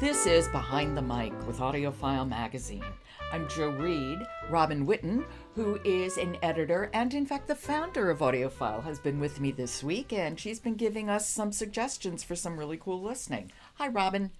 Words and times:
This 0.00 0.26
is 0.26 0.46
Behind 0.46 0.96
the 0.96 1.02
Mic 1.02 1.32
with 1.44 1.58
AudioFile 1.58 2.28
Magazine. 2.28 2.84
I'm 3.32 3.48
Jo 3.48 3.70
Reed. 3.70 4.20
Robin 4.48 4.86
Whitten, 4.86 5.24
who 5.56 5.80
is 5.84 6.18
an 6.18 6.36
editor 6.40 6.88
and, 6.94 7.12
in 7.14 7.26
fact, 7.26 7.48
the 7.48 7.56
founder 7.56 8.08
of 8.08 8.20
AudioFile, 8.20 8.84
has 8.84 9.00
been 9.00 9.18
with 9.18 9.40
me 9.40 9.50
this 9.50 9.82
week, 9.82 10.12
and 10.12 10.38
she's 10.38 10.60
been 10.60 10.76
giving 10.76 11.10
us 11.10 11.28
some 11.28 11.50
suggestions 11.50 12.22
for 12.22 12.36
some 12.36 12.56
really 12.56 12.76
cool 12.76 13.02
listening. 13.02 13.50
Hi, 13.74 13.88
Robin. 13.88 14.30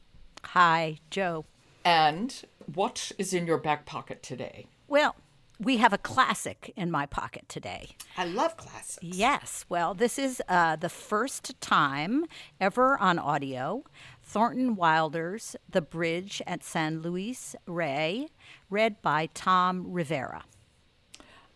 Hi, 0.44 1.00
Jo. 1.11 1.44
And 1.84 2.40
what 2.72 3.11
is 3.18 3.34
in 3.34 3.48
your 3.48 3.59
back 3.59 3.84
pocket 3.84 4.22
today? 4.22 4.66
Well, 4.86 5.16
we 5.61 5.79
have 5.79 5.93
a 5.93 5.98
classic 5.98 6.72
in 6.77 6.88
my 6.88 7.06
pocket 7.06 7.48
today. 7.48 7.96
I 8.16 8.27
love 8.27 8.56
classics. 8.56 8.98
Yes. 9.02 9.64
Well, 9.68 9.93
this 9.93 10.16
is 10.16 10.40
uh, 10.48 10.76
the 10.76 10.89
first 10.89 11.61
time 11.61 12.26
ever 12.61 12.96
on 12.98 13.18
audio. 13.18 13.82
Thornton 14.29 14.77
Wilder's 14.77 15.57
The 15.71 15.81
Bridge 15.81 16.43
at 16.46 16.63
San 16.63 17.00
Luis 17.00 17.57
Rey, 17.64 18.29
read 18.68 19.01
by 19.01 19.31
Tom 19.32 19.91
Rivera. 19.91 20.45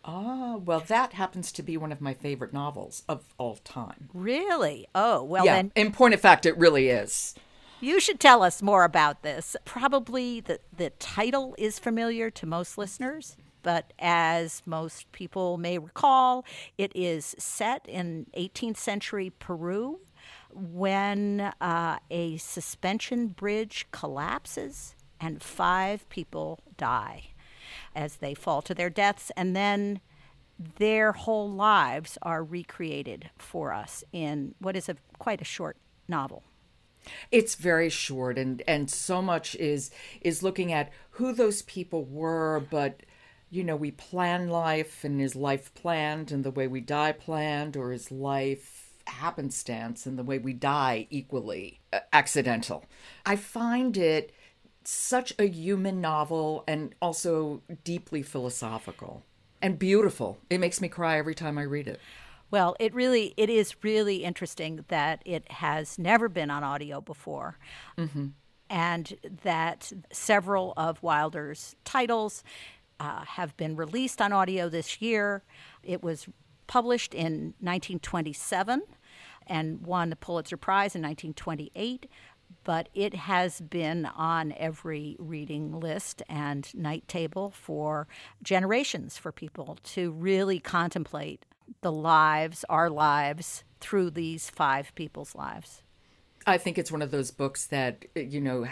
Ah, 0.03 0.55
well, 0.55 0.79
that 0.79 1.13
happens 1.13 1.51
to 1.51 1.61
be 1.61 1.77
one 1.77 1.91
of 1.91 2.01
my 2.01 2.15
favorite 2.15 2.51
novels 2.51 3.03
of 3.07 3.35
all 3.37 3.57
time. 3.57 4.09
Really? 4.11 4.87
Oh, 4.95 5.23
well, 5.23 5.45
yeah, 5.45 5.57
then. 5.57 5.71
in 5.75 5.91
point 5.91 6.15
of 6.15 6.19
fact, 6.19 6.47
it 6.47 6.57
really 6.57 6.89
is. 6.89 7.35
You 7.79 7.99
should 7.99 8.19
tell 8.19 8.41
us 8.41 8.63
more 8.63 8.85
about 8.85 9.21
this. 9.21 9.55
Probably 9.65 10.39
the, 10.39 10.59
the 10.75 10.89
title 10.89 11.53
is 11.59 11.77
familiar 11.77 12.31
to 12.31 12.47
most 12.47 12.79
listeners, 12.79 13.37
but 13.61 13.93
as 13.99 14.63
most 14.65 15.11
people 15.11 15.57
may 15.59 15.77
recall, 15.77 16.43
it 16.79 16.91
is 16.95 17.35
set 17.37 17.87
in 17.87 18.25
18th 18.35 18.77
century 18.77 19.31
Peru 19.37 19.99
when 20.55 21.53
uh, 21.61 21.99
a 22.09 22.37
suspension 22.37 23.27
bridge 23.27 23.87
collapses 23.91 24.95
and 25.19 25.41
five 25.41 26.07
people 26.09 26.59
die 26.77 27.29
as 27.95 28.17
they 28.17 28.33
fall 28.33 28.61
to 28.61 28.73
their 28.73 28.89
deaths, 28.89 29.31
and 29.35 29.55
then 29.55 30.01
their 30.77 31.11
whole 31.13 31.49
lives 31.49 32.17
are 32.21 32.43
recreated 32.43 33.29
for 33.37 33.73
us 33.73 34.03
in 34.11 34.55
what 34.59 34.75
is 34.75 34.89
a 34.89 34.95
quite 35.17 35.41
a 35.41 35.45
short 35.45 35.77
novel. 36.07 36.43
It's 37.31 37.55
very 37.55 37.89
short 37.89 38.37
and 38.37 38.61
and 38.67 38.89
so 38.89 39.21
much 39.21 39.55
is 39.55 39.91
is 40.21 40.43
looking 40.43 40.71
at 40.71 40.91
who 41.11 41.33
those 41.33 41.61
people 41.63 42.05
were, 42.05 42.65
but 42.69 43.01
you 43.49 43.63
know, 43.63 43.75
we 43.75 43.91
plan 43.91 44.49
life 44.49 45.03
and 45.03 45.21
is 45.21 45.35
life 45.35 45.73
planned 45.75 46.31
and 46.31 46.43
the 46.43 46.51
way 46.51 46.67
we 46.67 46.81
die 46.81 47.11
planned 47.11 47.77
or 47.77 47.91
is 47.91 48.11
life 48.11 48.82
happenstance 49.07 50.05
and 50.05 50.17
the 50.17 50.23
way 50.23 50.37
we 50.37 50.53
die 50.53 51.07
equally 51.09 51.79
uh, 51.91 51.99
accidental. 52.11 52.85
I 53.25 53.35
find 53.35 53.97
it 53.97 54.31
such 54.83 55.33
a 55.39 55.45
human 55.45 56.01
novel 56.01 56.63
and 56.67 56.93
also 57.01 57.61
deeply 57.83 58.21
philosophical 58.21 59.23
and 59.61 59.79
beautiful. 59.79 60.37
It 60.49 60.59
makes 60.59 60.81
me 60.81 60.89
cry 60.89 61.17
every 61.17 61.35
time 61.35 61.57
I 61.57 61.63
read 61.63 61.87
it. 61.87 61.99
Well, 62.51 62.75
it 62.79 62.93
really 62.93 63.33
it 63.37 63.49
is 63.49 63.75
really 63.81 64.23
interesting 64.23 64.85
that 64.89 65.23
it 65.25 65.51
has 65.53 65.97
never 65.97 66.29
been 66.29 66.51
on 66.51 66.63
audio 66.63 67.01
before. 67.01 67.57
Mm-hmm. 67.97 68.27
And 68.69 69.13
that 69.43 69.91
several 70.11 70.73
of 70.77 71.01
Wilder's 71.01 71.75
titles 71.83 72.43
uh, 72.99 73.23
have 73.25 73.55
been 73.57 73.75
released 73.75 74.21
on 74.21 74.31
audio 74.31 74.69
this 74.69 75.01
year. 75.01 75.43
It 75.83 76.03
was 76.03 76.27
published 76.73 77.13
in 77.13 77.53
1927 77.59 78.81
and 79.45 79.85
won 79.85 80.09
the 80.09 80.15
Pulitzer 80.15 80.57
Prize 80.57 80.95
in 80.95 81.03
1928. 81.03 82.07
But 82.63 82.89
it 82.95 83.13
has 83.13 83.61
been 83.61 84.07
on 84.07 84.55
every 84.57 85.15
reading 85.19 85.79
list 85.79 86.23
and 86.27 86.73
night 86.73 87.07
table 87.07 87.51
for 87.51 88.07
generations 88.41 89.19
for 89.19 89.31
people 89.31 89.77
to 89.83 90.09
really 90.13 90.59
contemplate 90.59 91.45
the 91.81 91.91
lives, 91.91 92.65
our 92.69 92.89
lives, 92.89 93.63
through 93.79 94.09
these 94.09 94.49
five 94.49 94.95
people's 94.95 95.35
lives. 95.35 95.83
I 96.47 96.57
think 96.57 96.79
it's 96.79 96.91
one 96.91 97.03
of 97.03 97.11
those 97.11 97.29
books 97.29 97.67
that, 97.67 98.05
you 98.15 98.41
know, 98.41 98.65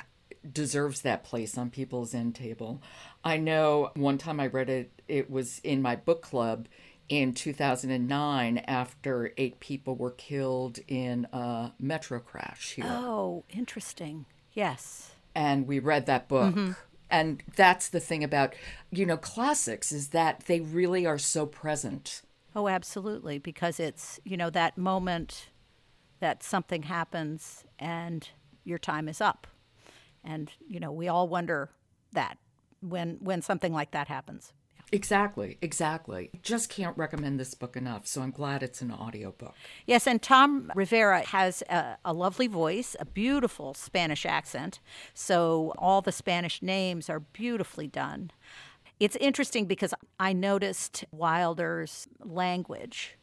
deserves 0.50 1.02
that 1.02 1.24
place 1.24 1.56
on 1.56 1.70
people's 1.70 2.16
end 2.16 2.34
table. 2.34 2.82
I 3.24 3.38
know 3.38 3.92
one 3.94 4.18
time 4.18 4.40
I 4.40 4.48
read 4.48 4.72
it, 4.72 4.92
it 5.08 5.30
was 5.30 5.60
in 5.60 5.84
my 5.84 5.96
book 5.96 6.24
club 6.24 6.68
in 7.12 7.34
2009 7.34 8.58
after 8.60 9.34
eight 9.36 9.60
people 9.60 9.98
were 9.98 10.12
killed 10.12 10.80
in 10.88 11.28
a 11.34 11.74
metro 11.78 12.20
crash 12.20 12.72
here. 12.76 12.86
Oh, 12.88 13.44
interesting. 13.50 14.26
Yes. 14.54 15.12
And 15.36 15.68
we 15.68 15.80
read 15.80 16.06
that 16.06 16.30
book. 16.30 16.56
Mm-hmm. 16.56 16.72
And 17.10 17.44
that's 17.58 17.90
the 17.90 18.00
thing 18.00 18.24
about, 18.24 18.54
you 18.92 19.06
know, 19.06 19.18
classics 19.18 19.92
is 19.92 20.10
that 20.10 20.46
they 20.46 20.62
really 20.62 21.06
are 21.06 21.18
so 21.18 21.46
present. 21.46 22.22
Oh, 22.56 22.70
absolutely. 22.70 23.38
Because 23.40 23.78
it's, 23.78 24.22
you 24.24 24.38
know, 24.38 24.50
that 24.50 24.78
moment 24.78 25.50
that 26.22 26.44
something 26.44 26.84
happens 26.84 27.66
and 27.78 28.30
your 28.64 28.78
time 28.78 29.10
is 29.10 29.20
up. 29.20 29.48
And, 30.24 30.50
you 30.66 30.80
know, 30.80 30.94
we 30.94 31.10
all 31.10 31.28
wonder 31.28 31.72
that 32.14 32.38
when 32.80 33.18
when 33.20 33.42
something 33.42 33.74
like 33.74 33.92
that 33.92 34.08
happens. 34.08 34.54
Exactly, 34.94 35.58
exactly. 35.62 36.32
Just 36.42 36.70
can't 36.70 36.98
recommend 36.98 37.40
this 37.40 37.54
book 37.54 37.78
enough, 37.78 38.06
so 38.08 38.22
I'm 38.22 38.32
glad 38.32 38.62
it's 38.62 38.82
an 38.82 38.92
audiobook. 38.92 39.56
Yes, 39.86 40.06
and 40.06 40.22
Tom 40.22 40.70
Rivera 40.76 41.22
has 41.22 41.64
a, 41.70 41.98
a, 42.04 42.12
lovely 42.12 42.48
voice, 42.48 42.96
a 43.00 43.06
beautiful 43.06 43.74
Spanish 43.74 44.26
accent, 44.26 44.80
so 45.14 45.74
all 45.78 46.02
the 46.02 46.12
Spanish 46.12 46.62
names 46.62 47.10
are 47.10 47.22
beautifully 47.22 47.88
done. 47.88 48.32
It's 49.00 49.16
interesting 49.16 49.66
because 49.66 49.94
I 50.20 50.34
noticed 50.34 51.06
Wilder's 51.12 52.08
language, 52.24 53.18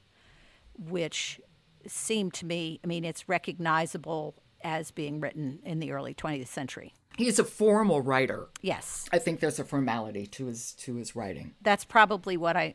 which 0.74 1.38
seemed 1.86 2.32
to 2.34 2.46
me, 2.46 2.80
I 2.82 2.86
mean, 2.86 3.04
it's 3.04 3.28
recognizable 3.28 4.34
as 4.68 4.90
being 4.90 5.18
written 5.18 5.60
in 5.64 5.80
the 5.80 5.92
early 5.92 6.14
20th 6.14 6.46
century. 6.48 6.92
He's 7.16 7.38
a 7.38 7.44
formal 7.44 8.02
writer. 8.02 8.48
Yes. 8.60 9.08
I 9.12 9.18
think 9.18 9.40
there's 9.40 9.58
a 9.58 9.64
formality 9.64 10.26
to 10.26 10.46
his 10.46 10.72
to 10.74 10.96
his 10.96 11.16
writing. 11.16 11.54
That's 11.62 11.84
probably 11.84 12.36
what 12.36 12.56
I 12.56 12.74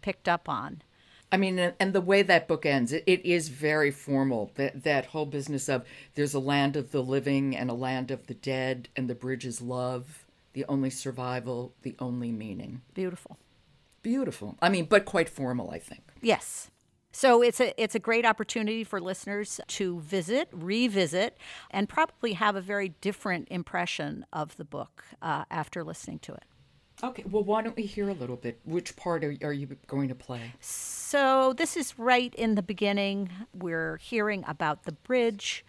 picked 0.00 0.28
up 0.28 0.48
on. 0.48 0.82
I 1.30 1.38
mean, 1.38 1.58
and 1.58 1.92
the 1.92 2.00
way 2.00 2.22
that 2.22 2.46
book 2.46 2.64
ends, 2.64 2.92
it, 2.92 3.04
it 3.06 3.24
is 3.26 3.48
very 3.48 3.90
formal. 3.90 4.52
That 4.54 4.84
that 4.84 5.06
whole 5.06 5.26
business 5.26 5.68
of 5.68 5.84
there's 6.14 6.34
a 6.34 6.38
land 6.38 6.76
of 6.76 6.92
the 6.92 7.02
living 7.02 7.56
and 7.56 7.68
a 7.68 7.74
land 7.74 8.10
of 8.10 8.28
the 8.28 8.34
dead, 8.34 8.88
and 8.96 9.10
the 9.10 9.14
bridge 9.14 9.44
is 9.44 9.60
love, 9.60 10.24
the 10.52 10.64
only 10.68 10.90
survival, 10.90 11.74
the 11.82 11.96
only 11.98 12.30
meaning. 12.30 12.82
Beautiful. 12.94 13.38
Beautiful. 14.02 14.56
I 14.60 14.68
mean, 14.68 14.86
but 14.86 15.04
quite 15.04 15.28
formal, 15.28 15.70
I 15.70 15.78
think. 15.78 16.02
Yes. 16.20 16.70
So 17.12 17.42
it's 17.42 17.60
a 17.60 17.80
it's 17.80 17.94
a 17.94 17.98
great 17.98 18.24
opportunity 18.24 18.84
for 18.84 19.00
listeners 19.00 19.60
to 19.68 20.00
visit, 20.00 20.48
revisit, 20.50 21.36
and 21.70 21.88
probably 21.88 22.32
have 22.32 22.56
a 22.56 22.60
very 22.60 22.88
different 23.00 23.48
impression 23.50 24.24
of 24.32 24.56
the 24.56 24.64
book 24.64 25.04
uh, 25.20 25.44
after 25.50 25.84
listening 25.84 26.18
to 26.20 26.32
it. 26.32 26.44
Okay, 27.04 27.24
well, 27.28 27.42
why 27.42 27.62
don't 27.62 27.76
we 27.76 27.82
hear 27.82 28.08
a 28.08 28.14
little 28.14 28.36
bit? 28.36 28.60
Which 28.64 28.94
part 28.96 29.24
are, 29.24 29.34
are 29.42 29.52
you 29.52 29.76
going 29.88 30.08
to 30.08 30.14
play? 30.14 30.52
So 30.60 31.52
this 31.52 31.76
is 31.76 31.98
right 31.98 32.32
in 32.34 32.54
the 32.54 32.62
beginning. 32.62 33.30
We're 33.52 33.96
hearing 33.96 34.44
about 34.46 34.84
the 34.84 34.92
bridge. 34.92 35.64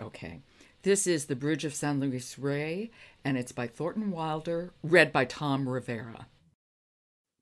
Okay. 0.00 0.40
This 0.82 1.08
is 1.08 1.26
The 1.26 1.34
Bridge 1.34 1.64
of 1.64 1.74
San 1.74 1.98
Luis 1.98 2.38
Rey, 2.38 2.92
and 3.24 3.36
it's 3.36 3.50
by 3.50 3.66
Thornton 3.66 4.12
Wilder, 4.12 4.72
read 4.84 5.12
by 5.12 5.24
Tom 5.24 5.68
Rivera. 5.68 6.28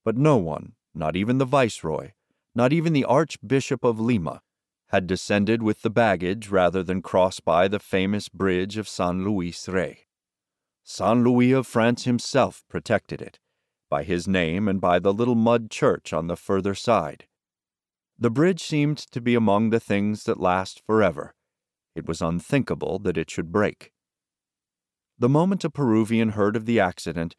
But 0.07 0.17
no 0.17 0.39
one, 0.39 0.73
not 0.95 1.17
even 1.17 1.37
the 1.37 1.45
Viceroy, 1.45 2.13
not 2.57 2.73
even 2.73 2.95
the 2.95 3.05
Archbishop 3.05 3.85
of 3.85 4.01
Lima, 4.01 4.41
had 4.89 5.07
descended 5.07 5.63
with 5.63 5.83
the 5.83 5.91
baggage 5.91 6.49
rather 6.49 6.83
than 6.83 7.03
cross 7.03 7.39
by 7.39 7.69
the 7.69 7.79
famous 7.79 8.31
bridge 8.31 8.79
of 8.79 8.89
San 8.89 9.23
Luis 9.23 9.69
Rey. 9.69 10.07
San 10.83 11.23
Louis 11.23 11.53
of 11.53 11.67
France 11.67 12.05
himself 12.05 12.65
protected 12.67 13.21
it, 13.21 13.39
by 13.91 14.05
his 14.05 14.27
name 14.27 14.69
and 14.69 14.81
by 14.81 14.99
the 14.99 15.13
little 15.13 15.35
mud 15.35 15.71
church 15.71 16.15
on 16.15 16.29
the 16.29 16.37
further 16.37 16.75
side. 16.75 17.27
The 18.19 18.31
bridge 18.31 18.63
seemed 18.63 18.97
to 18.99 19.21
be 19.21 19.35
among 19.35 19.69
the 19.69 19.81
things 19.81 20.25
that 20.25 20.41
last 20.41 20.83
forever. 20.87 21.35
It 21.95 22.07
was 22.07 22.23
unthinkable 22.23 22.99
that 23.01 23.19
it 23.19 23.31
should 23.31 23.53
break. 23.53 23.93
The 25.19 25.29
moment 25.29 25.65
a 25.65 25.71
Peruvian 25.71 26.31
heard 26.31 26.57
of 26.57 26.65
the 26.65 26.81
accident, 26.81 27.37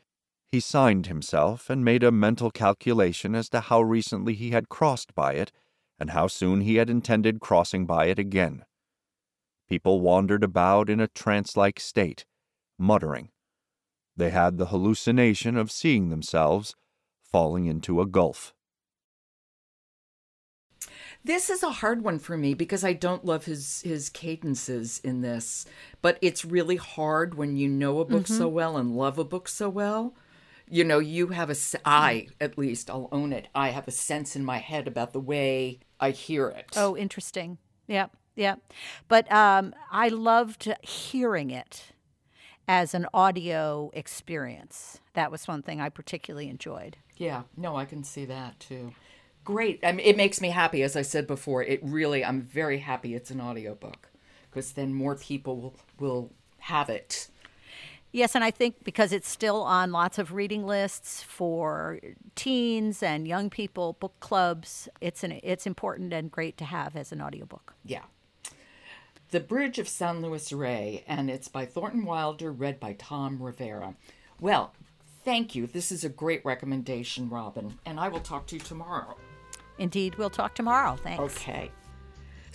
he 0.49 0.59
signed 0.59 1.07
himself 1.07 1.69
and 1.69 1.83
made 1.83 2.03
a 2.03 2.11
mental 2.11 2.51
calculation 2.51 3.35
as 3.35 3.49
to 3.49 3.59
how 3.59 3.81
recently 3.81 4.33
he 4.33 4.51
had 4.51 4.69
crossed 4.69 5.13
by 5.13 5.33
it 5.33 5.51
and 5.99 6.11
how 6.11 6.27
soon 6.27 6.61
he 6.61 6.75
had 6.75 6.89
intended 6.89 7.39
crossing 7.39 7.85
by 7.85 8.05
it 8.05 8.17
again. 8.19 8.63
People 9.67 9.99
wandered 9.99 10.43
about 10.43 10.89
in 10.89 10.99
a 10.99 11.07
trance 11.07 11.57
like 11.57 11.79
state, 11.79 12.25
muttering. 12.77 13.29
They 14.15 14.29
had 14.29 14.57
the 14.57 14.67
hallucination 14.67 15.57
of 15.57 15.71
seeing 15.71 16.09
themselves 16.09 16.75
falling 17.21 17.65
into 17.65 17.99
a 17.99 18.05
gulf. 18.05 18.53
This 21.23 21.49
is 21.49 21.63
a 21.63 21.71
hard 21.71 22.03
one 22.03 22.19
for 22.19 22.37
me 22.37 22.53
because 22.53 22.83
I 22.83 22.93
don't 22.93 23.25
love 23.25 23.45
his 23.45 23.81
his 23.81 24.09
cadences 24.09 24.99
in 25.03 25.21
this, 25.21 25.65
but 26.01 26.17
it's 26.21 26.45
really 26.45 26.77
hard 26.77 27.33
when 27.35 27.57
you 27.57 27.67
know 27.67 27.99
a 27.99 28.05
book 28.05 28.23
Mm-hmm. 28.23 28.37
so 28.37 28.47
well 28.47 28.77
and 28.77 28.95
love 28.95 29.17
a 29.17 29.25
book 29.25 29.47
so 29.49 29.67
well. 29.67 30.15
You 30.69 30.83
know, 30.83 30.99
you 30.99 31.27
have 31.27 31.49
a, 31.49 31.55
I 31.85 32.27
at 32.41 32.57
least 32.57 32.89
I'll 32.89 33.09
own 33.11 33.31
it. 33.31 33.47
I 33.55 33.69
have 33.69 33.87
a 33.87 33.91
sense 33.91 34.35
in 34.35 34.43
my 34.43 34.57
head 34.57 34.87
about 34.87 35.13
the 35.13 35.19
way 35.19 35.79
I 35.99 36.11
hear 36.11 36.49
it. 36.49 36.71
Oh, 36.75 36.97
interesting. 36.97 37.57
Yeah, 37.87 38.07
yeah. 38.35 38.55
But 39.07 39.31
um, 39.31 39.73
I 39.91 40.09
loved 40.09 40.73
hearing 40.81 41.51
it 41.51 41.93
as 42.67 42.93
an 42.93 43.07
audio 43.13 43.91
experience. 43.93 44.99
That 45.13 45.31
was 45.31 45.47
one 45.47 45.61
thing 45.61 45.79
I 45.79 45.89
particularly 45.89 46.49
enjoyed. 46.49 46.97
Yeah, 47.15 47.43
no, 47.55 47.75
I 47.75 47.85
can 47.85 48.03
see 48.03 48.25
that 48.25 48.59
too. 48.59 48.93
Great. 49.43 49.79
I 49.83 49.93
mean, 49.93 50.05
it 50.05 50.17
makes 50.17 50.41
me 50.41 50.49
happy. 50.49 50.83
As 50.83 50.97
I 50.97 51.01
said 51.01 51.25
before, 51.25 51.63
it 51.63 51.79
really, 51.81 52.25
I'm 52.25 52.41
very 52.41 52.79
happy 52.79 53.15
it's 53.15 53.31
an 53.31 53.39
audiobook 53.39 54.09
because 54.49 54.73
then 54.73 54.93
more 54.93 55.15
people 55.15 55.57
will, 55.61 55.75
will 55.99 56.31
have 56.59 56.89
it. 56.89 57.29
Yes, 58.11 58.35
and 58.35 58.43
I 58.43 58.51
think 58.51 58.83
because 58.83 59.11
it's 59.11 59.29
still 59.29 59.61
on 59.63 59.91
lots 59.91 60.17
of 60.17 60.33
reading 60.33 60.65
lists 60.65 61.21
for 61.21 61.99
teens 62.35 63.03
and 63.03 63.27
young 63.27 63.49
people, 63.49 63.93
book 63.93 64.13
clubs, 64.19 64.87
it's 65.01 65.23
an 65.23 65.39
it's 65.43 65.67
important 65.67 66.13
and 66.13 66.31
great 66.31 66.57
to 66.57 66.65
have 66.65 66.95
as 66.95 67.11
an 67.11 67.21
audiobook. 67.21 67.73
Yeah. 67.83 68.03
The 69.31 69.41
Bridge 69.41 69.77
of 69.77 69.89
San 69.89 70.21
Luis 70.21 70.53
Rey, 70.53 71.03
and 71.05 71.29
it's 71.29 71.49
by 71.49 71.65
Thornton 71.65 72.05
Wilder, 72.05 72.49
read 72.49 72.79
by 72.79 72.93
Tom 72.93 73.43
Rivera. 73.43 73.95
Well, 74.39 74.73
thank 75.25 75.53
you. 75.53 75.67
This 75.67 75.91
is 75.91 76.05
a 76.05 76.09
great 76.09 76.45
recommendation, 76.45 77.29
Robin, 77.29 77.77
and 77.85 77.99
I 77.99 78.07
will 78.07 78.21
talk 78.21 78.47
to 78.47 78.55
you 78.55 78.61
tomorrow. 78.61 79.17
Indeed, 79.77 80.15
we'll 80.15 80.29
talk 80.29 80.55
tomorrow. 80.55 80.95
Thanks. 80.95 81.21
Okay. 81.21 81.71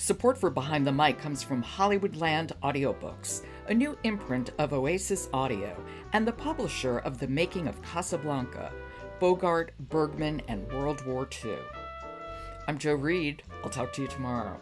Support 0.02 0.36
for 0.36 0.50
Behind 0.50 0.84
the 0.84 0.90
Mic 0.90 1.20
comes 1.20 1.44
from 1.44 1.62
Hollywoodland 1.62 2.50
Audiobooks, 2.60 3.42
a 3.68 3.72
new 3.72 3.96
imprint 4.02 4.50
of 4.58 4.72
Oasis 4.72 5.28
Audio 5.32 5.80
and 6.12 6.26
the 6.26 6.32
publisher 6.32 6.98
of 6.98 7.18
The 7.18 7.28
Making 7.28 7.68
of 7.68 7.80
Casablanca, 7.82 8.72
Bogart, 9.20 9.70
Bergman, 9.78 10.42
and 10.48 10.66
World 10.72 11.06
War 11.06 11.28
II. 11.44 11.54
I'm 12.66 12.78
Jo 12.78 12.94
Reed. 12.94 13.44
I'll 13.62 13.70
talk 13.70 13.92
to 13.92 14.02
you 14.02 14.08
tomorrow. 14.08 14.60